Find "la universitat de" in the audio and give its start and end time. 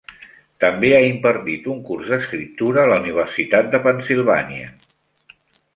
2.93-3.83